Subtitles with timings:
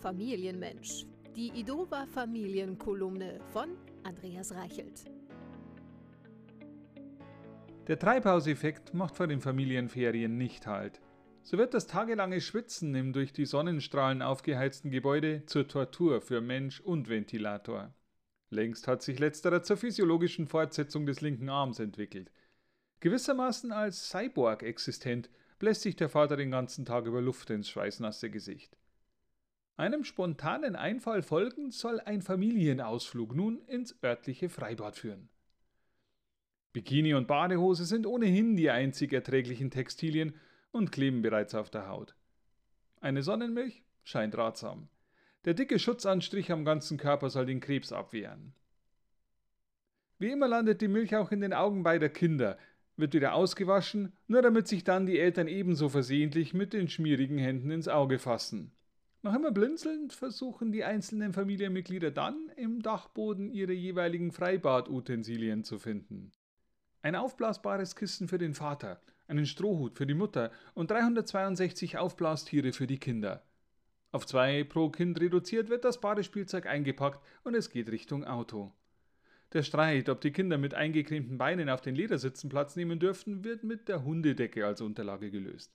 [0.00, 1.06] Familienmensch.
[1.34, 3.70] Die Idova Familienkolumne von
[4.04, 5.04] Andreas Reichelt.
[7.86, 11.00] Der Treibhauseffekt macht vor den Familienferien nicht halt.
[11.42, 16.80] So wird das tagelange Schwitzen im durch die Sonnenstrahlen aufgeheizten Gebäude zur Tortur für Mensch
[16.80, 17.94] und Ventilator.
[18.50, 22.30] Längst hat sich letzterer zur physiologischen Fortsetzung des linken Arms entwickelt.
[23.00, 28.30] Gewissermaßen als Cyborg existent, bläst sich der Vater den ganzen Tag über Luft ins schweißnasse
[28.30, 28.76] Gesicht.
[29.78, 35.28] Einem spontanen Einfall folgend soll ein Familienausflug nun ins örtliche Freibad führen.
[36.72, 40.34] Bikini und Badehose sind ohnehin die einzig erträglichen Textilien
[40.72, 42.14] und kleben bereits auf der Haut.
[43.00, 44.88] Eine Sonnenmilch scheint ratsam.
[45.44, 48.54] Der dicke Schutzanstrich am ganzen Körper soll den Krebs abwehren.
[50.18, 52.58] Wie immer landet die Milch auch in den Augen beider Kinder,
[52.96, 57.70] wird wieder ausgewaschen, nur damit sich dann die Eltern ebenso versehentlich mit den schmierigen Händen
[57.70, 58.72] ins Auge fassen.
[59.26, 66.30] Noch immer blinzelnd versuchen die einzelnen Familienmitglieder dann im Dachboden ihre jeweiligen Freibadutensilien zu finden.
[67.02, 72.86] Ein aufblasbares Kissen für den Vater, einen Strohhut für die Mutter und 362 Aufblastiere für
[72.86, 73.42] die Kinder.
[74.12, 78.72] Auf zwei pro Kind reduziert wird das Badespielzeug eingepackt und es geht Richtung Auto.
[79.52, 83.64] Der Streit, ob die Kinder mit eingecremten Beinen auf den Ledersitzen Platz nehmen dürften, wird
[83.64, 85.72] mit der Hundedecke als Unterlage gelöst.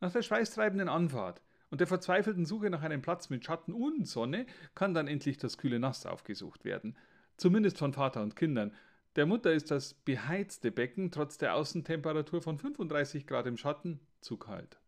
[0.00, 1.42] Nach der schweißtreibenden Anfahrt
[1.72, 5.56] und der verzweifelten Suche nach einem Platz mit Schatten und Sonne kann dann endlich das
[5.56, 6.98] kühle Nass aufgesucht werden.
[7.38, 8.74] Zumindest von Vater und Kindern.
[9.16, 14.36] Der Mutter ist das beheizte Becken trotz der Außentemperatur von 35 Grad im Schatten zu
[14.36, 14.80] kalt.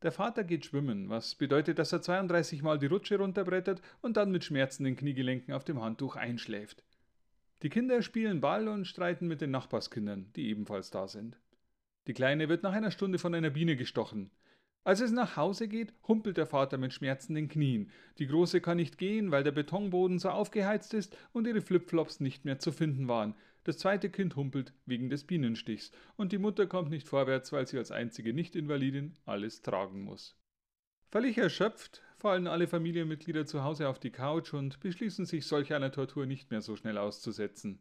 [0.00, 4.30] Der Vater geht schwimmen, was bedeutet, dass er 32 Mal die Rutsche runterbrettert und dann
[4.30, 6.84] mit schmerzenden Kniegelenken auf dem Handtuch einschläft.
[7.60, 11.38] Die Kinder spielen Ball und streiten mit den Nachbarskindern, die ebenfalls da sind.
[12.06, 14.30] Die Kleine wird nach einer Stunde von einer Biene gestochen.
[14.84, 17.90] Als es nach Hause geht, humpelt der Vater mit schmerzenden Knien.
[18.18, 22.44] Die Große kann nicht gehen, weil der Betonboden so aufgeheizt ist und ihre Flipflops nicht
[22.44, 23.34] mehr zu finden waren.
[23.64, 27.78] Das zweite Kind humpelt wegen des Bienenstichs und die Mutter kommt nicht vorwärts, weil sie
[27.78, 30.36] als einzige Nicht-Invalidin alles tragen muss.
[31.10, 35.92] Völlig erschöpft fallen alle Familienmitglieder zu Hause auf die Couch und beschließen sich solch einer
[35.92, 37.78] Tortur nicht mehr so schnell auszusetzen.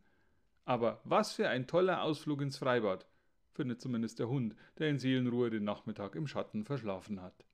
[0.64, 3.06] Aber was für ein toller Ausflug ins Freibad
[3.54, 7.46] findet zumindest der Hund, der in Seelenruhe den Nachmittag im Schatten verschlafen hat.